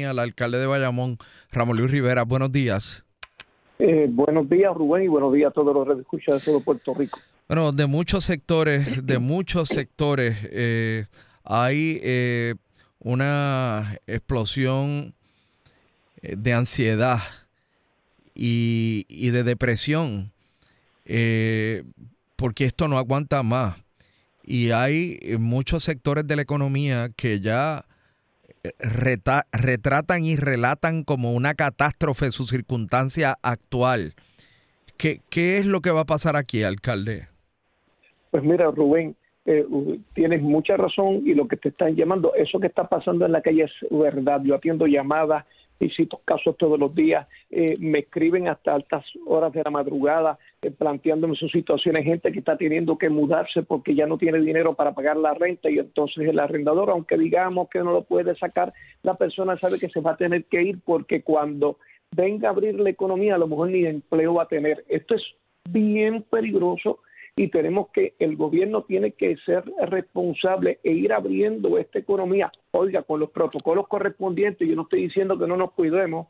Al 0.00 0.18
alcalde 0.18 0.58
de 0.58 0.66
Bayamón, 0.66 1.18
Ramón 1.52 1.76
Luis 1.76 1.90
Rivera. 1.90 2.22
Buenos 2.22 2.50
días. 2.50 3.04
Eh, 3.78 4.06
buenos 4.08 4.48
días, 4.48 4.72
Rubén, 4.74 5.04
y 5.04 5.08
buenos 5.08 5.32
días 5.34 5.50
a 5.50 5.52
todos 5.52 5.86
los 5.86 5.98
escuchas 5.98 6.40
de 6.40 6.52
todo 6.52 6.60
Puerto 6.60 6.94
Rico. 6.94 7.18
Bueno, 7.48 7.72
de 7.72 7.86
muchos 7.86 8.24
sectores, 8.24 9.04
de 9.06 9.18
muchos 9.18 9.68
sectores, 9.68 10.38
eh, 10.50 11.04
hay 11.44 12.00
eh, 12.02 12.54
una 13.00 13.98
explosión 14.06 15.14
de 16.22 16.52
ansiedad 16.54 17.18
y, 18.34 19.04
y 19.08 19.30
de 19.30 19.42
depresión, 19.42 20.30
porque 22.36 22.64
esto 22.64 22.88
no 22.88 22.96
aguanta 22.96 23.42
más. 23.42 23.76
Y 24.44 24.70
hay 24.70 25.18
muchos 25.38 25.84
sectores 25.84 26.26
de 26.26 26.36
la 26.36 26.42
economía 26.42 27.10
que 27.14 27.40
ya 27.40 27.84
reta- 28.78 29.46
retratan 29.52 30.24
y 30.24 30.36
relatan 30.36 31.04
como 31.04 31.32
una 31.32 31.54
catástrofe 31.54 32.30
su 32.30 32.44
circunstancia 32.44 33.38
actual. 33.42 34.14
¿Qué, 34.96 35.20
¿Qué 35.30 35.58
es 35.58 35.66
lo 35.66 35.80
que 35.80 35.90
va 35.90 36.00
a 36.00 36.06
pasar 36.06 36.36
aquí, 36.36 36.62
alcalde? 36.62 37.28
Pues 38.30 38.44
mira, 38.44 38.70
Rubén, 38.70 39.16
eh, 39.44 39.66
tienes 40.14 40.40
mucha 40.42 40.76
razón 40.76 41.22
y 41.26 41.34
lo 41.34 41.48
que 41.48 41.56
te 41.56 41.70
están 41.70 41.96
llamando, 41.96 42.34
eso 42.34 42.60
que 42.60 42.68
está 42.68 42.88
pasando 42.88 43.26
en 43.26 43.32
la 43.32 43.42
calle 43.42 43.64
es 43.64 43.72
verdad. 43.90 44.40
Yo 44.44 44.54
atiendo 44.54 44.86
llamadas, 44.86 45.44
visito 45.80 46.20
casos 46.24 46.56
todos 46.56 46.78
los 46.78 46.94
días, 46.94 47.26
eh, 47.50 47.74
me 47.80 48.00
escriben 48.00 48.46
hasta 48.46 48.74
altas 48.74 49.04
horas 49.26 49.52
de 49.52 49.62
la 49.64 49.70
madrugada 49.70 50.38
eh, 50.62 50.70
planteándome 50.70 51.34
sus 51.34 51.50
situaciones, 51.50 52.04
gente 52.04 52.30
que 52.30 52.38
está 52.38 52.56
teniendo 52.56 52.96
que 52.96 53.10
mudarse 53.10 53.62
porque 53.62 53.96
ya 53.96 54.06
no 54.06 54.16
tiene 54.16 54.38
dinero 54.40 54.74
para 54.74 54.94
pagar 54.94 55.16
la 55.16 55.34
renta 55.34 55.68
y 55.68 55.78
entonces 55.78 56.28
el 56.28 56.38
arrendador, 56.38 56.90
aunque 56.90 57.18
digamos 57.18 57.68
que 57.68 57.80
no 57.80 57.92
lo 57.92 58.04
puede 58.04 58.36
sacar, 58.36 58.72
la 59.02 59.14
persona 59.14 59.58
sabe 59.58 59.80
que 59.80 59.88
se 59.88 60.00
va 60.00 60.12
a 60.12 60.16
tener 60.16 60.44
que 60.44 60.62
ir 60.62 60.78
porque 60.84 61.22
cuando 61.22 61.78
venga 62.14 62.48
a 62.48 62.52
abrir 62.52 62.78
la 62.78 62.90
economía 62.90 63.34
a 63.34 63.38
lo 63.38 63.48
mejor 63.48 63.70
ni 63.70 63.84
empleo 63.86 64.34
va 64.34 64.44
a 64.44 64.48
tener. 64.48 64.84
Esto 64.88 65.16
es 65.16 65.22
bien 65.68 66.22
peligroso 66.22 67.00
y 67.34 67.48
tenemos 67.48 67.88
que, 67.92 68.14
el 68.18 68.36
gobierno 68.36 68.82
tiene 68.82 69.12
que 69.12 69.36
ser 69.38 69.64
responsable 69.88 70.78
e 70.84 70.92
ir 70.92 71.12
abriendo 71.12 71.78
esta 71.78 71.98
economía, 71.98 72.52
oiga, 72.72 73.02
con 73.02 73.20
los 73.20 73.30
protocolos 73.30 73.88
correspondientes, 73.88 74.68
yo 74.68 74.76
no 74.76 74.82
estoy 74.82 75.02
diciendo 75.02 75.38
que 75.38 75.46
no 75.46 75.56
nos 75.56 75.72
cuidemos, 75.72 76.28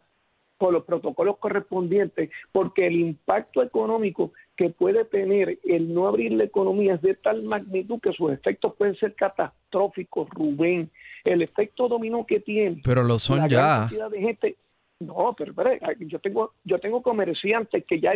con 0.62 0.74
los 0.74 0.84
protocolos 0.84 1.38
correspondientes, 1.38 2.30
porque 2.52 2.86
el 2.86 2.94
impacto 2.94 3.64
económico 3.64 4.30
que 4.54 4.70
puede 4.70 5.04
tener 5.04 5.58
el 5.64 5.92
no 5.92 6.06
abrir 6.06 6.30
la 6.30 6.44
economía 6.44 6.94
es 6.94 7.02
de 7.02 7.16
tal 7.16 7.42
magnitud 7.42 7.98
que 7.98 8.12
sus 8.12 8.30
efectos 8.30 8.72
pueden 8.78 8.94
ser 8.94 9.16
catastróficos, 9.16 10.30
Rubén. 10.30 10.88
El 11.24 11.42
efecto 11.42 11.88
dominó 11.88 12.24
que 12.26 12.38
tiene. 12.38 12.80
Pero 12.84 13.02
lo 13.02 13.18
son 13.18 13.38
la 13.38 13.48
ya. 13.48 13.78
cantidad 13.80 14.08
de 14.08 14.20
gente. 14.20 14.56
No, 15.00 15.34
pero 15.36 15.50
espere, 15.50 15.80
yo 15.98 16.20
tengo, 16.20 16.52
yo 16.62 16.78
tengo 16.78 17.02
comerciantes 17.02 17.84
que 17.84 17.98
ya 17.98 18.12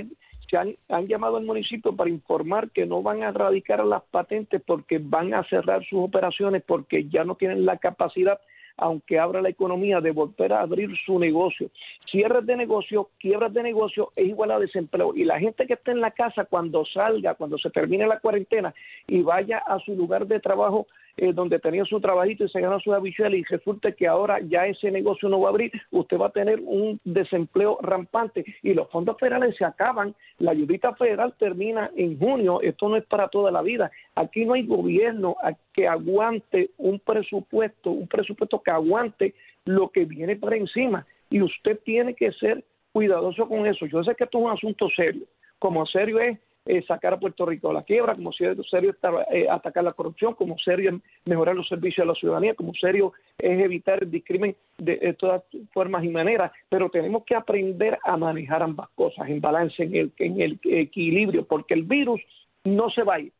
se 0.49 0.57
han, 0.57 0.77
han 0.89 1.09
llamado 1.09 1.39
al 1.39 1.45
municipio 1.45 1.97
para 1.97 2.11
informar 2.11 2.71
que 2.71 2.87
no 2.87 3.03
van 3.03 3.25
a 3.25 3.33
radicar 3.33 3.85
las 3.85 4.05
patentes 4.05 4.63
porque 4.65 5.01
van 5.03 5.35
a 5.35 5.43
cerrar 5.49 5.85
sus 5.85 5.99
operaciones 5.99 6.63
porque 6.65 7.09
ya 7.09 7.25
no 7.25 7.35
tienen 7.35 7.67
la 7.67 7.79
capacidad 7.79 8.39
aunque 8.77 9.19
abra 9.19 9.43
la 9.43 9.49
economía, 9.49 10.01
de 10.01 10.11
volver 10.11 10.53
a 10.53 10.61
abrir 10.61 10.91
su 11.05 11.19
negocio. 11.19 11.71
Cierres 12.11 12.47
de 12.47 12.57
negocio, 12.57 13.11
quiebras 13.19 13.53
de 13.53 13.63
negocio 13.63 14.13
es 14.17 14.27
igual 14.27 14.51
a 14.51 14.59
desempleo. 14.59 15.15
Y 15.15 15.25
la 15.25 15.39
gente 15.39 15.67
que 15.67 15.75
está 15.75 15.93
en 15.93 16.01
la 16.01 16.11
casa, 16.11 16.45
cuando 16.45 16.85
salga, 16.85 17.35
cuando 17.35 17.59
se 17.59 17.71
termine 17.71 18.07
la 18.07 18.21
cuarentena 18.21 18.75
y 19.07 19.23
vaya 19.23 19.59
a 19.59 19.79
su 19.81 19.95
lugar 19.95 20.27
de 20.27 20.41
trabajo, 20.41 20.87
eh, 21.19 21.33
donde 21.33 21.59
tenía 21.59 21.85
su 21.85 22.01
trabajito 22.01 22.45
y 22.45 22.49
se 22.51 22.61
ganó 22.61 22.79
su 22.81 22.93
habichuela 22.93 23.35
y 23.37 23.43
resulta 23.45 23.93
que 23.93 24.07
ahora 24.07 24.39
ya 24.41 24.67
ese 24.67 24.91
negocio 24.91 25.29
no 25.29 25.41
va 25.41 25.49
a 25.49 25.51
abrir, 25.51 25.73
usted 25.91 26.19
va 26.19 26.27
a 26.27 26.33
tener 26.33 26.61
un 26.65 27.01
desempleo 27.05 27.79
rampante 27.81 28.45
y 28.63 28.75
los 28.75 28.91
fondos 28.91 29.17
federales 29.19 29.57
se 29.57 29.65
acaban, 29.65 30.15
la 30.39 30.51
ayudita 30.51 30.95
federal 30.95 31.35
termina 31.39 31.91
en 31.97 32.19
junio, 32.19 32.61
esto 32.61 32.89
no 32.89 32.97
es 32.97 33.05
para 33.07 33.29
toda 33.29 33.51
la 33.51 33.63
vida, 33.63 33.91
aquí 34.15 34.45
no 34.45 34.55
hay 34.55 34.67
gobierno 34.67 35.37
que 35.73 35.89
aguante 35.89 36.71
un 36.77 36.99
presupuesto, 36.99 37.91
un 37.91 38.09
presupuesto 38.09 38.61
que 38.63 38.71
aguante 38.71 39.35
lo 39.65 39.89
que 39.89 40.05
viene 40.05 40.37
por 40.37 40.53
encima 40.53 41.07
y 41.31 41.41
usted 41.41 41.79
tiene 41.85 42.15
que 42.15 42.33
ser 42.33 42.63
cuidadoso 42.93 43.49
con 43.49 43.67
eso. 43.67 43.87
Yo 43.87 44.05
sé 44.05 44.15
que 44.15 44.25
esto 44.25 44.39
es 44.39 44.45
un 44.45 44.51
asunto 44.51 44.89
serio, 44.95 45.25
como 45.59 45.87
serio 45.87 46.21
es 46.21 46.39
eh, 46.67 46.83
sacar 46.87 47.15
a 47.15 47.21
Puerto 47.21 47.47
Rico 47.47 47.69
de 47.69 47.75
la 47.75 47.83
quiebra, 47.83 48.15
como 48.15 48.33
serio, 48.33 48.61
es 48.61 48.97
eh, 49.31 49.47
atacar 49.49 49.85
la 49.85 49.93
corrupción, 49.93 50.35
como 50.35 50.59
serio 50.59 51.01
mejorar 51.25 51.55
los 51.55 51.69
servicios 51.69 52.05
a 52.05 52.09
la 52.09 52.15
ciudadanía, 52.15 52.55
como 52.55 52.75
serio 52.75 53.13
es 53.39 53.61
evitar 53.61 54.03
el 54.03 54.11
discrimen 54.11 54.57
de, 54.79 54.97
de 54.97 55.13
todas 55.15 55.43
formas 55.73 56.05
y 56.05 56.09
maneras, 56.09 56.53
pero 56.69 56.91
tenemos 56.91 57.25
que 57.25 57.35
aprender 57.35 57.99
a 58.05 58.17
manejar 58.17 58.63
ambas 58.63 58.89
cosas 58.95 59.29
en 59.29 59.41
balance, 59.41 59.83
en 59.83 59.95
el, 59.95 60.13
en 60.19 60.41
el 60.41 60.61
equilibrio, 60.65 61.47
porque 61.47 61.75
el 61.75 61.85
virus 61.85 62.21
no 62.65 62.91
se 62.91 63.03
va 63.03 63.15
a 63.15 63.21
ir. 63.21 63.33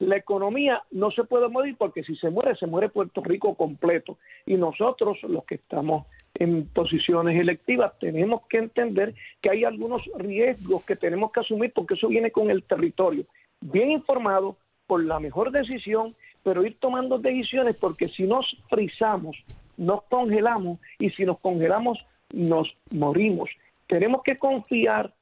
La 0.00 0.16
economía 0.16 0.82
no 0.90 1.10
se 1.12 1.24
puede 1.24 1.48
morir 1.48 1.76
porque 1.78 2.02
si 2.02 2.16
se 2.16 2.28
muere, 2.28 2.56
se 2.56 2.66
muere 2.66 2.88
Puerto 2.88 3.22
Rico 3.22 3.54
completo. 3.54 4.18
Y 4.44 4.54
nosotros, 4.56 5.22
los 5.22 5.44
que 5.44 5.54
estamos 5.54 6.06
en 6.34 6.66
posiciones 6.66 7.38
electivas, 7.38 7.92
tenemos 7.98 8.42
que 8.48 8.58
entender 8.58 9.14
que 9.40 9.50
hay 9.50 9.64
algunos 9.64 10.02
riesgos 10.16 10.84
que 10.84 10.96
tenemos 10.96 11.30
que 11.32 11.40
asumir 11.40 11.72
porque 11.72 11.94
eso 11.94 12.08
viene 12.08 12.30
con 12.30 12.50
el 12.50 12.64
territorio. 12.64 13.24
Bien 13.60 13.90
informado, 13.90 14.56
por 14.86 15.04
la 15.04 15.20
mejor 15.20 15.50
decisión, 15.50 16.14
pero 16.42 16.64
ir 16.64 16.76
tomando 16.78 17.18
decisiones 17.18 17.76
porque 17.76 18.08
si 18.08 18.24
nos 18.24 18.46
frizamos, 18.68 19.36
nos 19.76 20.02
congelamos 20.04 20.78
y 20.98 21.10
si 21.10 21.24
nos 21.24 21.38
congelamos, 21.38 21.98
nos 22.32 22.76
morimos. 22.90 23.48
Tenemos 23.86 24.22
que 24.22 24.38
confiar 24.38 25.12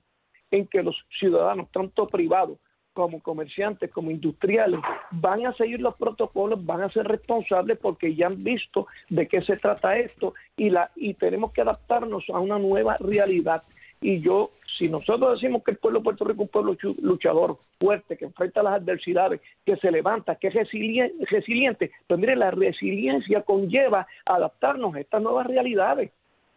en 0.51 0.67
que 0.67 0.83
los 0.83 0.97
ciudadanos, 1.19 1.71
tanto 1.71 2.07
privados 2.09 2.59
como 2.93 3.21
comerciantes, 3.21 3.91
como 3.91 4.11
industriales, 4.11 4.81
van 5.11 5.47
a 5.47 5.55
seguir 5.55 5.81
los 5.81 5.95
protocolos, 5.97 6.65
van 6.65 6.83
a 6.83 6.91
ser 6.91 7.07
responsables 7.07 7.79
porque 7.79 8.15
ya 8.15 8.27
han 8.27 8.43
visto 8.45 8.87
de 9.09 9.27
qué 9.29 9.43
se 9.43 9.57
trata 9.57 9.97
esto 9.97 10.35
y, 10.57 10.71
la, 10.71 10.91
y 10.97 11.15
tenemos 11.15 11.53
que 11.53 11.63
adaptarnos 11.63 12.25
a 12.31 12.39
una 12.39 12.59
nueva 12.59 12.97
realidad. 12.99 13.63
Y 14.03 14.21
yo, 14.21 14.51
si 14.79 14.89
nosotros 14.89 15.41
decimos 15.41 15.63
que 15.63 15.71
el 15.71 15.77
pueblo 15.77 16.01
de 16.01 16.05
Puerto 16.05 16.25
Rico 16.25 16.43
es 16.43 16.47
un 16.47 16.49
pueblo 16.49 16.77
luchador, 17.01 17.57
fuerte, 17.79 18.17
que 18.17 18.25
enfrenta 18.25 18.63
las 18.63 18.75
adversidades, 18.75 19.41
que 19.65 19.77
se 19.77 19.91
levanta, 19.91 20.35
que 20.35 20.49
es 20.49 20.55
resiliente, 20.55 21.93
pues 22.07 22.21
mire, 22.21 22.35
la 22.35 22.51
resiliencia 22.51 23.43
conlleva 23.43 24.07
adaptarnos 24.27 24.95
a 24.95 25.01
estas 25.01 25.23
nuevas 25.23 25.47
realidades. 25.47 26.11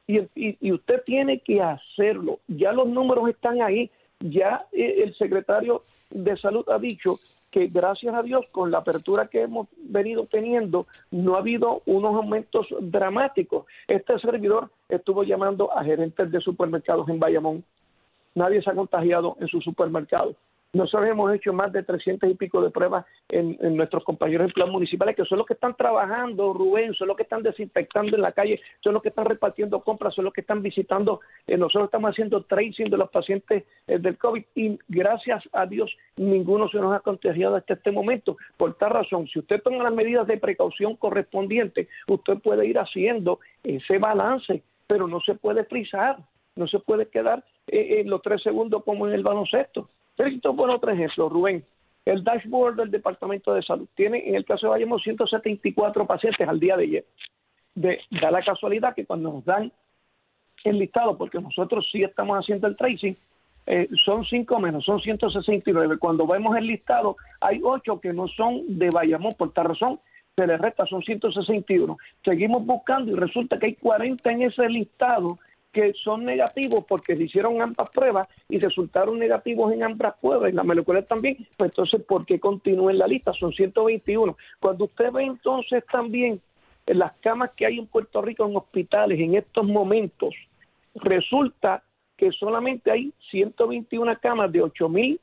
Y, 0.08 0.20
y, 0.36 0.72
usted 0.72 1.02
tiene 1.04 1.40
que 1.40 1.64
hacerlo. 1.64 2.40
Ya 2.48 2.72
los 2.72 2.88
números 2.88 3.28
están 3.28 3.62
ahí. 3.64 3.90
Ya 4.30 4.66
eh, 4.72 5.04
el 5.04 5.16
secretario 5.16 5.84
de 6.10 6.38
Salud 6.38 6.68
ha 6.70 6.80
dicho 6.80 7.20
que 7.52 7.68
gracias 7.68 8.14
a 8.14 8.22
Dios 8.22 8.46
con 8.52 8.72
la 8.72 8.80
apertura 8.80 9.28
que 9.28 9.42
hemos 9.42 9.68
venido 9.78 10.26
teniendo 10.26 10.88
no 11.12 11.36
ha 11.36 11.40
habido 11.40 11.84
unos 11.86 12.16
aumentos 12.16 12.68
dramáticos. 12.82 13.66
Este 13.88 14.20
servidor 14.20 14.72
estuvo 14.90 15.24
llamando 15.24 15.72
a 15.72 15.84
gerentes 15.84 16.32
de 16.32 16.42
supermercados 16.42 17.08
en 17.08 17.20
Bayamón. 17.20 17.64
Nadie 18.34 18.62
se 18.62 18.70
ha 18.70 18.76
contagiado 18.76 19.38
en 19.40 19.48
su 19.48 19.62
supermercado. 19.62 20.36
Nosotros 20.76 21.10
hemos 21.10 21.34
hecho 21.34 21.54
más 21.54 21.72
de 21.72 21.84
300 21.84 22.30
y 22.30 22.34
pico 22.34 22.62
de 22.62 22.70
pruebas 22.70 23.06
en, 23.30 23.56
nuestros 23.78 24.04
compañeros 24.04 24.48
en 24.48 24.52
plan 24.52 24.70
municipales, 24.70 25.16
que 25.16 25.24
son 25.24 25.38
los 25.38 25.48
que 25.48 25.54
están 25.54 25.74
trabajando, 25.74 26.52
Rubén, 26.52 26.94
son 26.94 27.08
los 27.08 27.16
que 27.16 27.24
están 27.24 27.44
desinfectando 27.44 28.14
en 28.14 28.22
la 28.22 28.34
calle, 28.34 28.60
son 28.84 28.94
los 28.94 29.02
que 29.02 29.08
están 29.08 29.24
repartiendo 29.24 29.80
compras, 29.80 30.14
son 30.14 30.26
los 30.26 30.34
que 30.34 30.42
están 30.42 30.62
visitando. 30.62 31.22
Eh, 31.48 31.56
nosotros 31.56 31.86
estamos 31.86 32.12
haciendo 32.12 32.44
tracing 32.44 32.90
de 32.90 32.98
los 32.98 33.10
pacientes 33.10 33.64
eh, 33.88 34.00
del 34.00 34.18
COVID 34.18 34.44
y 34.54 34.78
gracias 34.90 35.48
a 35.54 35.66
Dios 35.66 35.96
ninguno 36.18 36.68
se 36.68 36.78
nos 36.80 36.94
ha 36.94 37.00
contagiado 37.00 37.56
hasta 37.56 37.76
este 37.76 37.94
momento. 37.94 38.36
Por 38.58 38.74
tal 38.74 38.90
razón, 38.90 39.30
si 39.30 39.40
usted 39.40 39.62
toma 39.64 39.82
las 39.82 39.94
medidas 39.94 40.28
de 40.28 40.38
precaución 40.38 40.98
correspondientes, 40.98 41.88
usted 42.06 42.40
puede 42.40 42.68
ir 42.68 42.78
haciendo 42.80 43.40
ese 43.64 43.98
balance, 43.98 44.62
pero 44.88 45.08
no 45.08 45.22
se 45.22 45.36
puede 45.36 45.64
frizar, 45.64 46.18
no 46.58 46.68
se 46.68 46.80
puede 46.80 47.08
quedar 47.08 47.46
eh, 47.68 48.02
en 48.02 48.10
los 48.10 48.22
tres 48.22 48.44
segundos 48.44 48.84
como 48.84 49.08
en 49.08 49.14
el 49.14 49.24
baloncesto. 49.24 49.88
Necesito 50.18 50.56
poner 50.56 50.76
otro 50.76 50.92
ejemplo, 50.92 51.30
Rubén. 51.30 51.66
El 52.06 52.24
dashboard 52.24 52.76
del 52.76 52.92
Departamento 52.92 53.54
de 53.54 53.64
Salud 53.64 53.88
tiene, 53.96 54.28
en 54.28 54.36
el 54.36 54.46
caso 54.46 54.68
de 54.68 54.72
Bayamón, 54.72 55.00
174 55.00 56.06
pacientes 56.06 56.48
al 56.48 56.60
día 56.60 56.78
de 56.78 56.84
ayer. 56.84 57.06
Da 57.74 58.32
la 58.32 58.44
casualidad 58.44 58.94
que 58.94 59.06
cuando 59.06 59.32
nos 59.32 59.44
dan 59.46 59.72
el 60.64 60.80
listado, 60.80 61.18
porque 61.18 61.40
nosotros 61.40 61.90
sí 61.92 62.04
estamos 62.04 62.38
haciendo 62.38 62.68
el 62.68 62.78
tracing, 62.78 63.16
eh, 63.68 63.90
son 64.04 64.24
cinco 64.24 64.60
menos, 64.60 64.86
son 64.86 65.00
169. 65.00 65.98
Cuando 65.98 66.28
vemos 66.28 66.56
el 66.56 66.68
listado, 66.68 67.18
hay 67.42 67.60
ocho 67.64 68.00
que 68.00 68.14
no 68.14 68.28
son 68.28 68.78
de 68.78 68.92
Bayamón, 68.92 69.34
por 69.34 69.52
tal 69.52 69.66
razón 69.66 70.00
se 70.36 70.46
les 70.46 70.60
resta, 70.60 70.86
son 70.86 71.02
161. 71.02 71.98
Seguimos 72.24 72.66
buscando 72.66 73.12
y 73.12 73.16
resulta 73.16 73.58
que 73.58 73.68
hay 73.68 73.76
40 73.76 74.30
en 74.30 74.42
ese 74.44 74.70
listado 74.70 75.40
que 75.76 75.92
son 76.06 76.24
negativos 76.24 76.86
porque 76.88 77.18
se 77.18 77.24
hicieron 77.24 77.62
ambas 77.62 77.90
pruebas 77.90 78.30
y 78.48 78.60
resultaron 78.60 79.20
negativos 79.20 79.74
en 79.74 79.84
ambas 79.84 80.16
pruebas 80.22 80.50
y 80.50 80.56
la 80.56 80.64
molecular 80.64 81.04
también, 81.04 81.46
pues 81.58 81.72
entonces, 81.72 82.02
¿por 82.04 82.26
qué 82.26 82.40
continúa 82.40 82.94
en 82.94 82.98
la 82.98 83.08
lista? 83.08 83.34
Son 83.34 83.52
121. 83.52 84.38
Cuando 84.62 84.86
usted 84.86 85.12
ve 85.12 85.24
entonces 85.24 85.84
también 85.92 86.40
las 86.86 87.12
camas 87.18 87.52
que 87.58 87.66
hay 87.66 87.78
en 87.78 87.88
Puerto 87.88 88.22
Rico 88.22 88.46
en 88.46 88.56
hospitales 88.56 89.20
en 89.20 89.36
estos 89.36 89.66
momentos, 89.66 90.34
resulta 90.96 91.84
que 92.16 92.32
solamente 92.32 92.90
hay 92.90 93.12
121 93.32 94.18
camas 94.22 94.54
de 94.54 94.62
8000 94.62 95.20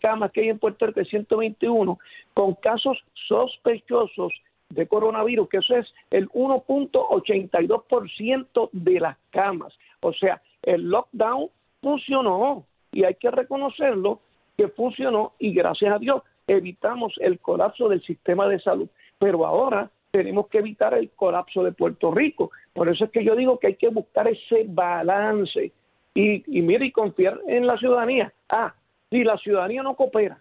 camas 0.00 0.30
que 0.30 0.42
hay 0.42 0.50
en 0.50 0.60
Puerto 0.60 0.86
Rico, 0.86 1.02
121, 1.04 1.98
con 2.34 2.54
casos 2.54 3.02
sospechosos 3.26 4.32
de 4.68 4.86
coronavirus, 4.86 5.48
que 5.48 5.56
eso 5.58 5.76
es 5.76 5.92
el 6.10 6.28
1.82% 6.30 8.70
de 8.72 9.00
las 9.00 9.16
camas. 9.30 9.72
O 10.00 10.12
sea, 10.12 10.42
el 10.62 10.88
lockdown 10.88 11.48
funcionó 11.80 12.64
y 12.92 13.04
hay 13.04 13.14
que 13.14 13.30
reconocerlo 13.30 14.20
que 14.56 14.68
funcionó 14.68 15.32
y 15.38 15.52
gracias 15.52 15.94
a 15.94 15.98
Dios 15.98 16.22
evitamos 16.46 17.14
el 17.20 17.38
colapso 17.38 17.88
del 17.88 18.02
sistema 18.02 18.48
de 18.48 18.60
salud. 18.60 18.88
Pero 19.18 19.46
ahora 19.46 19.90
tenemos 20.10 20.48
que 20.48 20.58
evitar 20.58 20.94
el 20.94 21.10
colapso 21.10 21.62
de 21.62 21.72
Puerto 21.72 22.10
Rico. 22.10 22.50
Por 22.72 22.88
eso 22.88 23.04
es 23.04 23.10
que 23.10 23.24
yo 23.24 23.36
digo 23.36 23.58
que 23.58 23.68
hay 23.68 23.76
que 23.76 23.88
buscar 23.88 24.28
ese 24.28 24.64
balance 24.66 25.72
y, 26.14 26.58
y 26.58 26.62
mire 26.62 26.86
y 26.86 26.92
confiar 26.92 27.40
en 27.46 27.66
la 27.66 27.76
ciudadanía. 27.76 28.32
Ah, 28.48 28.74
si 29.10 29.24
la 29.24 29.36
ciudadanía 29.38 29.82
no 29.82 29.94
coopera, 29.94 30.38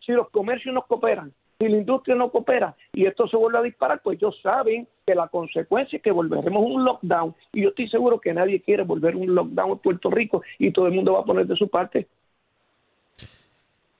si 0.00 0.12
los 0.12 0.28
comercios 0.30 0.74
no 0.74 0.82
cooperan, 0.82 1.32
si 1.58 1.68
la 1.68 1.76
industria 1.76 2.16
no 2.16 2.30
coopera 2.30 2.76
y 2.92 3.06
esto 3.06 3.28
se 3.28 3.36
vuelve 3.36 3.58
a 3.58 3.62
disparar, 3.62 4.00
pues 4.02 4.18
ellos 4.18 4.38
saben 4.42 4.88
que 5.06 5.14
la 5.14 5.28
consecuencia 5.28 5.96
es 5.96 6.02
que 6.02 6.10
volveremos 6.10 6.62
a 6.62 6.66
un 6.66 6.84
lockdown. 6.84 7.34
Y 7.52 7.62
yo 7.62 7.68
estoy 7.70 7.88
seguro 7.88 8.20
que 8.20 8.34
nadie 8.34 8.60
quiere 8.60 8.82
volver 8.82 9.14
a 9.14 9.18
un 9.18 9.34
lockdown 9.34 9.72
en 9.72 9.78
Puerto 9.78 10.10
Rico 10.10 10.42
y 10.58 10.72
todo 10.72 10.86
el 10.86 10.94
mundo 10.94 11.12
va 11.12 11.20
a 11.20 11.24
poner 11.24 11.46
de 11.46 11.56
su 11.56 11.68
parte. 11.68 12.08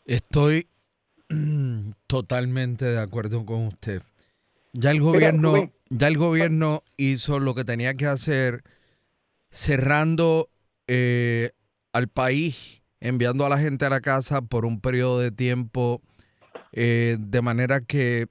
Estoy 0.04 0.66
totalmente 2.06 2.84
de 2.84 3.00
acuerdo 3.00 3.44
con 3.46 3.66
usted. 3.66 4.02
Ya 4.72 4.90
el 4.90 5.00
gobierno, 5.00 5.70
ya 5.88 6.08
el 6.08 6.18
gobierno 6.18 6.82
hizo 6.96 7.38
lo 7.38 7.54
que 7.54 7.64
tenía 7.64 7.94
que 7.94 8.06
hacer 8.06 8.62
cerrando 9.50 10.48
eh, 10.88 11.52
al 11.92 12.08
país, 12.08 12.82
enviando 13.00 13.46
a 13.46 13.48
la 13.48 13.58
gente 13.58 13.84
a 13.84 13.90
la 13.90 14.00
casa 14.00 14.42
por 14.42 14.64
un 14.64 14.80
periodo 14.80 15.20
de 15.20 15.30
tiempo 15.30 16.02
eh, 16.76 17.16
de 17.18 17.42
manera 17.42 17.80
que 17.80 18.26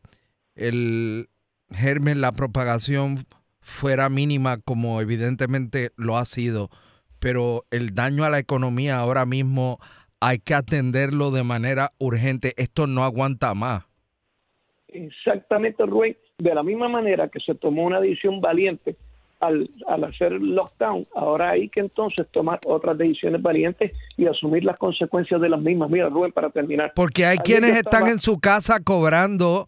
el 0.56 1.28
germen, 1.72 2.22
la 2.22 2.34
propagación 2.34 3.26
fuera 3.62 4.10
mínima 4.10 4.60
como 4.60 5.00
evidentemente 5.02 5.92
lo 5.96 6.18
ha 6.18 6.26
sido, 6.26 6.70
pero 7.20 7.64
el 7.72 7.96
daño 7.96 8.26
a 8.26 8.30
la 8.30 8.40
economía 8.40 8.98
ahora 8.98 9.26
mismo 9.26 9.80
hay 10.20 10.40
que 10.40 10.54
atenderlo 10.54 11.32
de 11.32 11.44
manera 11.44 11.92
urgente. 11.98 12.54
Esto 12.58 12.86
no 12.86 13.04
aguanta 13.04 13.54
más. 13.54 13.86
Exactamente, 14.90 15.86
Rubén. 15.86 16.18
De 16.38 16.54
la 16.54 16.64
misma 16.64 16.90
manera 16.90 17.30
que 17.30 17.40
se 17.40 17.56
tomó 17.56 17.86
una 17.86 18.02
decisión 18.02 18.42
valiente 18.42 18.98
al, 19.44 19.70
al 19.88 20.04
hacer 20.06 20.32
lockdown, 20.32 21.06
ahora 21.16 21.52
hay 21.52 21.70
que 21.70 21.82
entonces 21.82 22.26
tomar 22.32 22.60
otras 22.66 22.98
decisiones 22.98 23.42
valientes 23.42 23.92
y 24.18 24.26
asumir 24.26 24.64
las 24.64 24.78
consecuencias 24.78 25.40
de 25.42 25.50
las 25.50 25.62
mismas. 25.62 25.90
Mira, 25.90 26.10
Rubén, 26.10 26.32
para 26.32 26.50
terminar. 26.50 26.94
Porque 26.96 27.26
hay 27.26 27.38
quienes 27.38 27.76
están 27.76 28.08
en 28.08 28.20
su 28.20 28.40
casa 28.40 28.80
cobrando 28.80 29.68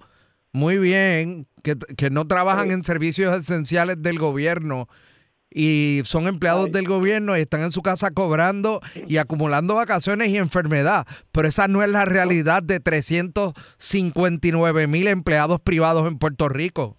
muy 0.55 0.77
bien, 0.77 1.47
que, 1.63 1.75
no 2.09 2.27
trabajan 2.27 2.71
en 2.71 2.85
servicios 2.85 3.37
esenciales 3.37 4.01
del 4.01 4.17
gobierno 4.17 4.87
y 5.51 5.99
son 6.05 6.27
empleados 6.27 6.71
del 6.71 6.87
gobierno 6.87 7.37
y 7.37 7.41
están 7.41 7.59
en 7.61 7.71
su 7.71 7.81
casa 7.81 8.11
cobrando 8.11 8.79
y 9.07 9.17
acumulando 9.17 9.75
vacaciones 9.75 10.29
y 10.29 10.37
enfermedad. 10.37 11.05
Pero 11.33 11.49
esa 11.49 11.67
no 11.67 11.83
es 11.83 11.89
la 11.89 12.05
realidad 12.05 12.63
de 12.63 12.79
359 12.79 14.87
mil 14.87 15.07
empleados 15.07 15.59
privados 15.59 16.07
en 16.07 16.19
Puerto 16.19 16.47
Rico. 16.47 16.95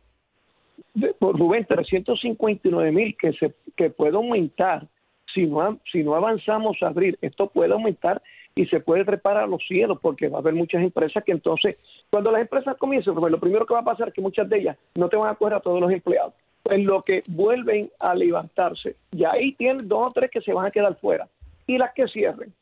Rubén, 1.21 1.65
359 1.67 2.93
mil 2.93 3.17
que, 3.17 3.33
se, 3.35 3.55
que 3.77 3.91
puede 3.91 4.17
aumentar 4.17 4.87
si 5.35 5.47
no, 5.47 5.79
si 5.91 6.03
no 6.03 6.15
avanzamos 6.15 6.77
a 6.83 6.89
abrir. 6.89 7.19
Esto 7.21 7.49
puede 7.49 7.73
aumentar 7.73 8.23
y 8.55 8.67
se 8.67 8.81
puede 8.81 9.05
reparar 9.05 9.49
los 9.49 9.63
cielos 9.67 9.99
porque 10.01 10.29
va 10.29 10.39
a 10.39 10.41
haber 10.41 10.55
muchas 10.55 10.83
empresas 10.83 11.23
que 11.25 11.33
entonces, 11.33 11.77
cuando 12.11 12.33
las 12.33 12.41
empresas 12.41 12.77
comiencen, 12.79 13.15
Rubén, 13.15 13.33
lo 13.33 13.41
primero 13.41 13.67
que 13.67 13.75
va 13.75 13.81
a 13.81 13.85
pasar 13.85 14.09
es 14.09 14.15
que 14.15 14.23
muchas 14.23 14.49
de 14.49 14.59
ellas 14.59 14.79
no 14.95 15.09
te 15.09 15.17
van 15.17 15.31
a 15.31 15.35
coger 15.35 15.55
a 15.55 15.61
todos 15.61 15.81
los 15.81 15.93
empleados. 15.93 16.33
Pues 16.63 16.83
lo 16.85 17.03
que 17.03 17.23
vuelven 17.29 17.91
a 18.01 18.15
levantarse, 18.15 18.97
y 19.13 19.25
ahí 19.25 19.53
tienen 19.53 19.87
dos 19.87 20.11
o 20.11 20.13
tres 20.13 20.31
que 20.31 20.41
se 20.41 20.53
van 20.53 20.67
a 20.67 20.71
quedar 20.71 20.97
fuera. 20.97 21.29
Y 21.67 21.79
las 21.79 21.93
que 21.93 22.09
cierren. 22.09 22.53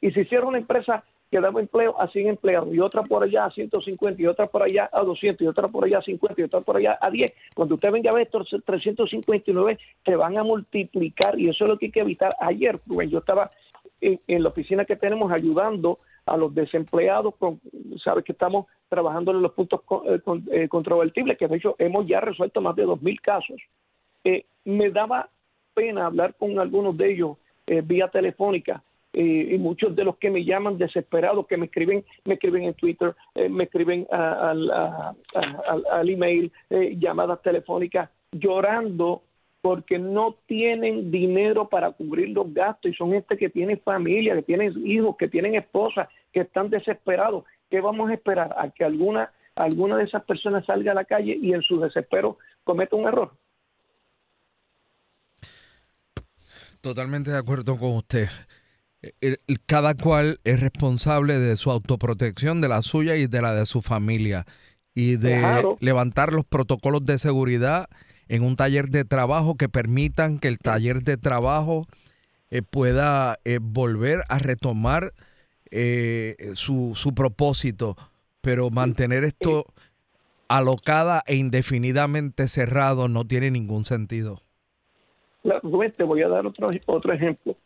Y 0.00 0.10
si 0.12 0.24
cierra 0.26 0.46
una 0.46 0.58
empresa 0.58 1.02
que 1.32 1.40
daba 1.40 1.60
empleo 1.60 1.98
a 1.98 2.08
100 2.08 2.28
empleados 2.28 2.74
y 2.74 2.78
otra 2.78 3.02
por 3.04 3.24
allá 3.24 3.46
a 3.46 3.50
150 3.50 4.20
y 4.20 4.26
otra 4.26 4.48
por 4.48 4.64
allá 4.64 4.90
a 4.92 5.00
200 5.00 5.40
y 5.40 5.48
otra 5.48 5.66
por 5.66 5.86
allá 5.86 5.96
a 5.96 6.02
50 6.02 6.38
y 6.38 6.44
otra 6.44 6.60
por 6.60 6.76
allá 6.76 6.98
a 7.00 7.10
10. 7.10 7.32
Cuando 7.54 7.76
usted 7.76 7.90
venga 7.90 8.10
a 8.10 8.14
ver 8.14 8.24
estos 8.24 8.54
359 8.66 9.78
se 10.04 10.16
van 10.16 10.36
a 10.36 10.44
multiplicar 10.44 11.40
y 11.40 11.48
eso 11.48 11.64
es 11.64 11.70
lo 11.70 11.78
que 11.78 11.86
hay 11.86 11.92
que 11.92 12.00
evitar. 12.00 12.36
Ayer, 12.38 12.78
yo 13.08 13.18
estaba 13.18 13.50
en, 14.02 14.42
la 14.42 14.50
oficina 14.50 14.84
que 14.84 14.94
tenemos 14.94 15.32
ayudando 15.32 16.00
a 16.26 16.36
los 16.36 16.54
desempleados, 16.54 17.34
con, 17.36 17.62
sabes 18.04 18.24
que 18.24 18.32
estamos 18.32 18.66
trabajando 18.90 19.30
en 19.30 19.40
los 19.40 19.52
puntos 19.52 19.80
eh, 20.06 20.20
eh, 20.52 20.68
controvertibles, 20.68 21.38
que 21.38 21.48
de 21.48 21.56
hecho 21.56 21.76
hemos 21.78 22.06
ya 22.06 22.20
resuelto 22.20 22.60
más 22.60 22.76
de 22.76 22.86
2.000 22.86 23.20
casos. 23.22 23.56
Eh, 24.22 24.44
me 24.66 24.90
daba 24.90 25.30
pena 25.72 26.04
hablar 26.04 26.34
con 26.34 26.58
algunos 26.58 26.94
de 26.98 27.10
ellos 27.10 27.38
vía 27.84 28.08
telefónica 28.08 28.82
y 29.12 29.58
muchos 29.58 29.94
de 29.94 30.04
los 30.04 30.16
que 30.16 30.30
me 30.30 30.44
llaman 30.44 30.78
desesperados, 30.78 31.46
que 31.46 31.56
me 31.56 31.66
escriben, 31.66 32.04
me 32.24 32.34
escriben 32.34 32.64
en 32.64 32.74
Twitter, 32.74 33.14
eh, 33.34 33.48
me 33.48 33.64
escriben 33.64 34.06
al, 34.10 34.70
al, 34.70 36.08
email, 36.08 36.50
eh, 36.70 36.96
llamadas 36.98 37.42
telefónicas, 37.42 38.10
llorando 38.32 39.22
porque 39.60 39.98
no 39.98 40.36
tienen 40.46 41.10
dinero 41.10 41.68
para 41.68 41.92
cubrir 41.92 42.30
los 42.30 42.52
gastos 42.52 42.90
y 42.90 42.94
son 42.94 43.12
gente 43.12 43.36
que 43.36 43.48
tiene 43.48 43.76
familia, 43.76 44.34
que 44.34 44.42
tienen 44.42 44.74
hijos, 44.86 45.16
que 45.16 45.28
tienen 45.28 45.54
esposa, 45.54 46.08
que 46.32 46.40
están 46.40 46.68
desesperados. 46.68 47.44
¿Qué 47.70 47.80
vamos 47.80 48.10
a 48.10 48.14
esperar? 48.14 48.54
¿A 48.58 48.70
que 48.70 48.84
alguna, 48.84 49.30
alguna 49.54 49.98
de 49.98 50.04
esas 50.04 50.24
personas 50.24 50.66
salga 50.66 50.92
a 50.92 50.96
la 50.96 51.04
calle 51.04 51.38
y 51.40 51.52
en 51.52 51.62
su 51.62 51.78
desespero 51.78 52.38
cometa 52.64 52.96
un 52.96 53.06
error? 53.06 53.32
Totalmente 56.80 57.30
de 57.30 57.38
acuerdo 57.38 57.78
con 57.78 57.96
usted. 57.96 58.26
Cada 59.66 59.94
cual 59.94 60.38
es 60.44 60.60
responsable 60.60 61.38
de 61.38 61.56
su 61.56 61.70
autoprotección, 61.70 62.60
de 62.60 62.68
la 62.68 62.82
suya 62.82 63.16
y 63.16 63.26
de 63.26 63.42
la 63.42 63.54
de 63.54 63.66
su 63.66 63.82
familia. 63.82 64.46
Y 64.94 65.16
de 65.16 65.64
levantar 65.80 66.32
los 66.32 66.44
protocolos 66.44 67.04
de 67.06 67.18
seguridad 67.18 67.88
en 68.28 68.42
un 68.42 68.56
taller 68.56 68.88
de 68.88 69.04
trabajo 69.04 69.56
que 69.56 69.68
permitan 69.68 70.38
que 70.38 70.48
el 70.48 70.58
taller 70.58 71.02
de 71.02 71.16
trabajo 71.16 71.86
eh, 72.50 72.62
pueda 72.62 73.38
eh, 73.44 73.58
volver 73.60 74.22
a 74.28 74.38
retomar 74.38 75.12
eh, 75.70 76.50
su, 76.52 76.92
su 76.94 77.14
propósito, 77.14 77.96
pero 78.42 78.68
mantener 78.68 79.24
esto 79.24 79.64
alocada 80.48 81.22
e 81.26 81.36
indefinidamente 81.36 82.46
cerrado 82.48 83.08
no 83.08 83.24
tiene 83.24 83.50
ningún 83.50 83.86
sentido. 83.86 84.42
Te 85.96 86.04
voy 86.04 86.22
a 86.22 86.28
dar 86.28 86.46
otro, 86.46 86.68
otro 86.86 87.12
ejemplo. 87.14 87.56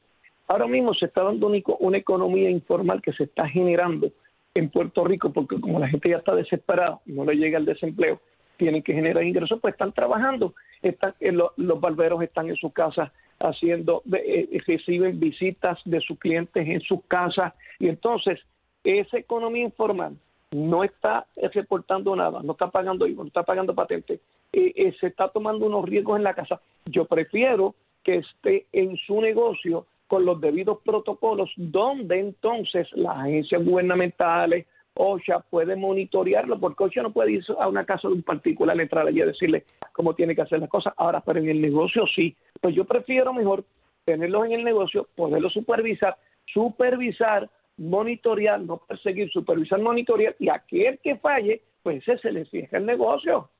Ahora 0.48 0.66
mismo 0.66 0.94
se 0.94 1.06
está 1.06 1.22
dando 1.22 1.50
una 1.80 1.98
economía 1.98 2.50
informal 2.50 3.02
que 3.02 3.12
se 3.12 3.24
está 3.24 3.48
generando 3.48 4.10
en 4.54 4.70
Puerto 4.70 5.04
Rico, 5.04 5.32
porque 5.32 5.60
como 5.60 5.78
la 5.78 5.88
gente 5.88 6.08
ya 6.08 6.16
está 6.16 6.34
desesperada, 6.34 7.00
no 7.06 7.24
le 7.24 7.36
llega 7.36 7.58
el 7.58 7.64
desempleo, 7.64 8.20
tienen 8.56 8.82
que 8.82 8.94
generar 8.94 9.22
ingresos, 9.24 9.60
pues 9.60 9.74
están 9.74 9.92
trabajando. 9.92 10.54
Están, 10.82 11.14
eh, 11.20 11.32
los 11.32 11.80
barberos 11.80 12.22
están 12.22 12.48
en 12.48 12.56
su 12.56 12.70
casa 12.70 13.12
haciendo, 13.38 14.02
eh, 14.12 14.48
reciben 14.66 15.20
visitas 15.20 15.78
de 15.84 16.00
sus 16.00 16.18
clientes 16.18 16.66
en 16.66 16.80
sus 16.80 17.04
casas 17.06 17.52
y 17.78 17.88
entonces 17.88 18.40
esa 18.82 19.18
economía 19.18 19.64
informal 19.64 20.16
no 20.52 20.84
está 20.84 21.26
reportando 21.52 22.16
nada, 22.16 22.40
no 22.42 22.52
está 22.52 22.70
pagando 22.70 23.06
IVA, 23.06 23.24
no 23.24 23.28
está 23.28 23.42
pagando 23.42 23.74
patente, 23.74 24.20
eh, 24.52 24.94
se 25.00 25.08
está 25.08 25.28
tomando 25.28 25.66
unos 25.66 25.84
riesgos 25.84 26.16
en 26.16 26.24
la 26.24 26.34
casa. 26.34 26.60
Yo 26.86 27.04
prefiero 27.04 27.74
que 28.02 28.18
esté 28.18 28.66
en 28.72 28.96
su 28.96 29.20
negocio 29.20 29.86
con 30.06 30.24
los 30.24 30.40
debidos 30.40 30.78
protocolos, 30.84 31.52
donde 31.56 32.20
entonces 32.20 32.88
las 32.92 33.18
agencias 33.18 33.64
gubernamentales, 33.64 34.66
OSHA 34.94 35.40
puede 35.40 35.76
monitorearlo, 35.76 36.58
porque 36.58 36.84
OSHA 36.84 37.02
no 37.02 37.12
puede 37.12 37.32
ir 37.32 37.44
a 37.58 37.68
una 37.68 37.84
casa 37.84 38.08
de 38.08 38.14
un 38.14 38.22
particular, 38.22 38.80
entrar 38.80 39.06
allí 39.06 39.20
y 39.20 39.24
decirle 39.26 39.64
cómo 39.92 40.14
tiene 40.14 40.34
que 40.34 40.42
hacer 40.42 40.60
las 40.60 40.70
cosas. 40.70 40.94
Ahora, 40.96 41.20
pero 41.20 41.38
en 41.38 41.48
el 41.48 41.60
negocio 41.60 42.06
sí. 42.06 42.34
Pues 42.60 42.74
yo 42.74 42.84
prefiero 42.84 43.32
mejor 43.32 43.64
tenerlos 44.04 44.46
en 44.46 44.52
el 44.52 44.64
negocio, 44.64 45.08
poderlos 45.14 45.52
supervisar, 45.52 46.16
supervisar, 46.46 47.50
monitorear, 47.76 48.60
no 48.60 48.78
perseguir, 48.78 49.30
supervisar, 49.30 49.80
monitorear, 49.80 50.34
y 50.38 50.48
aquel 50.48 50.98
que 51.00 51.16
falle, 51.16 51.60
pues 51.82 52.02
ese 52.02 52.18
se 52.18 52.32
le 52.32 52.44
cierra 52.46 52.78
el 52.78 52.86
negocio. 52.86 53.50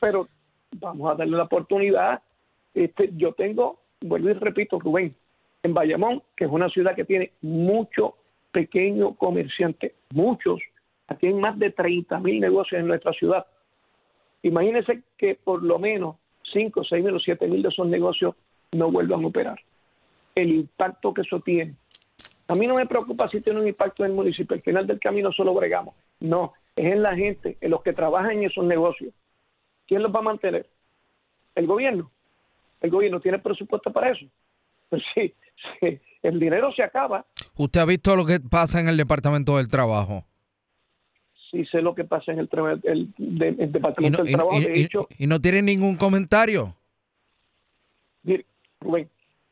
Pero 0.00 0.28
vamos 0.76 1.10
a 1.10 1.14
darle 1.14 1.36
la 1.36 1.44
oportunidad. 1.44 2.22
Este, 2.74 3.10
yo 3.16 3.32
tengo, 3.32 3.80
vuelvo 4.00 4.30
y 4.30 4.34
repito, 4.34 4.78
Rubén, 4.78 5.14
en 5.62 5.74
Bayamón, 5.74 6.22
que 6.36 6.44
es 6.44 6.50
una 6.50 6.68
ciudad 6.68 6.94
que 6.94 7.04
tiene 7.04 7.32
mucho 7.42 8.16
pequeño 8.52 9.14
comerciante, 9.14 9.94
muchos, 10.10 10.60
aquí 11.08 11.26
hay 11.26 11.34
más 11.34 11.58
de 11.58 11.70
30 11.70 12.18
mil 12.20 12.40
negocios 12.40 12.80
en 12.80 12.86
nuestra 12.86 13.12
ciudad. 13.12 13.46
Imagínense 14.42 15.02
que 15.16 15.34
por 15.34 15.62
lo 15.62 15.78
menos 15.78 16.16
5, 16.52 16.84
6 16.84 17.04
mil 17.04 17.14
o 17.14 17.20
7 17.20 17.46
mil 17.48 17.62
de 17.62 17.68
esos 17.68 17.86
negocios 17.86 18.34
no 18.72 18.90
vuelvan 18.90 19.24
a 19.24 19.26
operar. 19.26 19.60
El 20.34 20.50
impacto 20.50 21.12
que 21.12 21.22
eso 21.22 21.40
tiene. 21.40 21.74
A 22.46 22.54
mí 22.54 22.66
no 22.66 22.76
me 22.76 22.86
preocupa 22.86 23.28
si 23.28 23.40
tiene 23.40 23.60
un 23.60 23.68
impacto 23.68 24.04
en 24.04 24.12
el 24.12 24.16
municipio. 24.16 24.54
Al 24.54 24.62
final 24.62 24.86
del 24.86 25.00
camino 25.00 25.32
solo 25.32 25.52
bregamos. 25.52 25.94
No, 26.20 26.54
es 26.76 26.92
en 26.92 27.02
la 27.02 27.14
gente, 27.14 27.58
en 27.60 27.70
los 27.70 27.82
que 27.82 27.92
trabajan 27.92 28.32
en 28.32 28.44
esos 28.44 28.64
negocios. 28.64 29.12
¿Quién 29.86 30.02
los 30.02 30.14
va 30.14 30.20
a 30.20 30.22
mantener? 30.22 30.66
¿El 31.54 31.66
gobierno? 31.66 32.10
¿El 32.80 32.90
gobierno 32.90 33.20
tiene 33.20 33.38
presupuesto 33.38 33.92
para 33.92 34.10
eso? 34.10 34.26
Pues 34.88 35.02
sí, 35.14 35.34
sí 35.80 36.00
el 36.22 36.38
dinero 36.38 36.72
se 36.72 36.82
acaba. 36.82 37.24
¿Usted 37.56 37.80
ha 37.80 37.84
visto 37.84 38.16
lo 38.16 38.26
que 38.26 38.40
pasa 38.40 38.80
en 38.80 38.88
el 38.88 38.96
Departamento 38.96 39.56
del 39.56 39.68
Trabajo? 39.68 40.24
Sí, 41.50 41.64
sé 41.66 41.80
lo 41.80 41.94
que 41.94 42.04
pasa 42.04 42.32
en 42.32 42.40
el, 42.40 42.48
Departamento 43.16 44.22
del 44.22 44.34
Trabajo. 44.34 44.58
Y, 45.18 45.26
no 45.26 45.40
tiene 45.40 45.62
ningún 45.62 45.96
comentario? 45.96 46.74
Mire, 48.22 48.44
Rubén, 48.80 49.08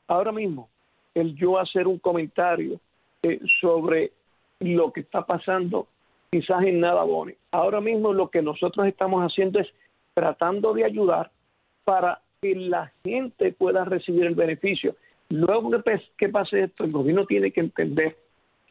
ahora 0.07 0.33
mismo, 0.33 0.69
el 1.15 1.35
yo 1.35 1.59
hacer 1.59 1.87
un 1.87 1.99
comentario 1.99 2.79
eh, 3.23 3.41
sobre 3.61 4.13
lo 4.61 4.93
que 4.93 5.01
está 5.01 5.25
pasando, 5.25 5.89
quizás 6.31 6.63
en 6.65 6.81
nada 6.81 7.03
bueno. 7.05 7.33
Ahora 7.51 7.81
mismo 7.81 8.13
lo 8.13 8.31
que 8.31 8.43
nosotros 8.43 8.87
estamos 8.87 9.23
haciendo 9.23 9.59
es 9.59 9.69
tratando 10.13 10.75
de 10.75 10.85
ayudar 10.85 11.31
para 11.85 12.21
que 12.41 12.55
la 12.55 12.93
gente 13.05 13.53
pueda 13.53 13.85
recibir 13.85 14.25
el 14.25 14.35
beneficio. 14.35 14.97
Luego 15.29 15.71
que, 16.17 16.29
pase 16.29 16.65
esto, 16.65 16.85
el 16.85 16.93
gobierno 16.93 17.27
tiene 17.27 17.51
que 17.51 17.61
entender 17.61 18.17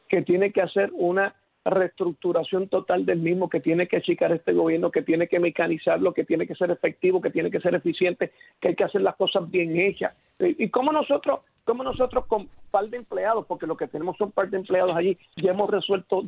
que 0.08 0.22
tiene 0.22 0.52
que 0.52 0.62
hacer 0.62 0.92
una 0.94 1.36
reestructuración 1.66 2.70
total 2.70 3.06
del 3.06 3.20
mismo, 3.20 3.50
que 3.50 3.60
tiene 3.60 3.88
que 3.88 3.98
achicar 3.98 4.32
este 4.32 4.54
gobierno, 4.54 4.92
que 4.92 5.02
tiene 5.02 5.28
que 5.28 5.40
mecanizarlo, 5.40 6.14
que 6.14 6.24
tiene 6.24 6.46
que 6.46 6.54
ser 6.54 6.70
efectivo, 6.70 7.22
que 7.22 7.32
tiene 7.32 7.50
que 7.50 7.60
ser 7.60 7.74
eficiente, 7.74 8.32
que 8.62 8.70
hay 8.70 8.76
que 8.76 8.84
hacer 8.84 9.02
las 9.02 9.16
cosas 9.16 9.50
bien 9.50 9.76
hechas. 9.80 10.14
¿Y 10.40 10.70
cómo 10.70 10.92
nosotros, 10.92 11.40
cómo 11.64 11.84
nosotros 11.84 12.28
con 12.28 12.48
par 12.70 12.88
de 12.88 12.98
empleados, 12.98 13.48
porque 13.48 13.66
lo 13.66 13.76
que 13.76 13.88
tenemos 13.88 14.16
son 14.18 14.32
par 14.32 14.50
de 14.50 14.58
empleados 14.58 14.96
allí, 14.96 15.18
ya 15.38 15.52
hemos 15.52 15.70
resuelto 15.70 16.24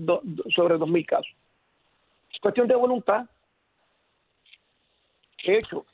sobre 0.55 0.77
dos 0.77 0.89
mil 0.89 1.05
casos? 1.05 1.33
Es 2.33 2.39
cuestión 2.39 2.67
de 2.67 2.75
voluntad. 2.75 3.25
Hecho, 5.43 5.85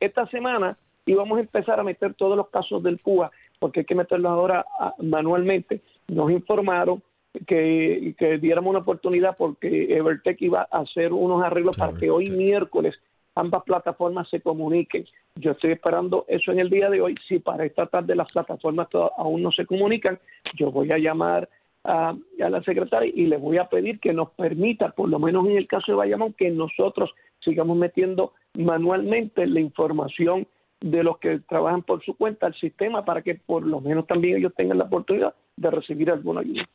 esta 0.00 0.26
semana 0.26 0.76
íbamos 1.06 1.38
a 1.38 1.42
empezar 1.42 1.78
a 1.78 1.84
meter 1.84 2.14
todos 2.14 2.36
los 2.36 2.48
casos 2.48 2.82
del 2.82 3.00
CUA 3.00 3.30
porque 3.58 3.80
hay 3.80 3.86
que 3.86 3.94
meterlo 3.94 4.30
ahora 4.30 4.64
ah, 4.78 4.94
manualmente. 4.98 5.82
Nos 6.08 6.30
informaron 6.30 7.02
que, 7.46 8.14
diéramos 8.40 8.70
una 8.70 8.80
oportunidad 8.80 9.36
porque 9.36 9.94
Evertech 9.94 10.40
iba 10.42 10.66
a 10.70 10.80
hacer 10.80 11.12
unos 11.12 11.42
arreglos 11.44 11.76
para 11.76 11.92
que 11.92 12.10
hoy 12.10 12.30
miércoles 12.30 12.98
ambas 13.34 13.62
plataformas 13.62 14.28
se 14.28 14.40
comuniquen. 14.40 15.04
Yo 15.36 15.52
estoy 15.52 15.72
esperando 15.72 16.24
eso 16.26 16.50
en 16.50 16.58
el 16.58 16.70
día 16.70 16.90
de 16.90 17.00
hoy. 17.00 17.14
Si 17.28 17.38
para 17.38 17.64
esta 17.64 17.86
tarde 17.86 18.16
las 18.16 18.32
plataformas 18.32 18.88
aún 19.16 19.42
no 19.42 19.52
se 19.52 19.66
comunican, 19.66 20.18
yo 20.56 20.72
voy 20.72 20.90
a 20.90 20.98
llamar 20.98 21.48
a, 21.84 22.10
a, 22.10 22.50
la 22.50 22.62
secretaria 22.62 23.12
y 23.14 23.26
le 23.26 23.36
voy 23.36 23.58
a 23.58 23.68
pedir 23.68 24.00
que 24.00 24.12
nos 24.12 24.30
permita, 24.30 24.90
por 24.90 25.08
lo 25.08 25.18
menos 25.18 25.46
en 25.46 25.56
el 25.56 25.68
caso 25.68 25.92
de 25.92 25.96
Bayamón, 25.96 26.32
que 26.32 26.50
nosotros 26.50 27.14
sigamos 27.38 27.76
metiendo 27.76 28.32
manualmente 28.54 29.46
la 29.46 29.60
información 29.60 30.46
de 30.80 31.02
los 31.02 31.18
que 31.18 31.40
trabajan 31.40 31.82
por 31.82 32.04
su 32.04 32.14
cuenta 32.14 32.46
al 32.46 32.54
sistema 32.54 33.04
para 33.04 33.22
que 33.22 33.34
por 33.34 33.66
lo 33.66 33.80
menos 33.80 34.06
también 34.06 34.38
ellos 34.38 34.52
tengan 34.56 34.78
la 34.78 34.84
oportunidad 34.84 35.34
de 35.56 35.70
recibir 35.70 36.10
alguna 36.10 36.40
ayuda. 36.40 36.68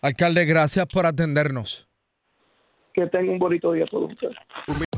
Alcalde, 0.00 0.44
gracias 0.44 0.86
por 0.86 1.06
atendernos. 1.06 1.88
Que 2.92 3.06
tenga 3.06 3.32
un 3.32 3.38
bonito 3.38 3.72
día 3.72 3.86
todos 3.86 4.10
ustedes. 4.10 4.36